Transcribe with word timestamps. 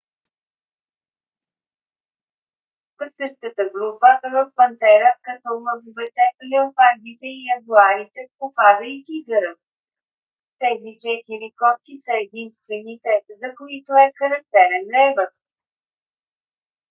в 2.97 3.09
същата 3.09 3.63
група 3.75 4.07
род 4.33 4.49
пантера 4.55 5.11
като 5.27 5.49
лъвовете 5.65 6.25
леопардите 6.51 7.27
и 7.33 7.45
ягуарите 7.55 8.21
попада 8.37 8.85
и 8.95 8.97
тигърът. 9.05 9.59
тези 10.61 10.91
четири 11.03 11.47
котки 11.59 11.93
са 12.05 12.11
единствените 12.25 13.09
за 13.41 13.49
които 13.57 13.91
е 14.05 14.13
характерен 14.19 14.85
ревът 14.95 15.33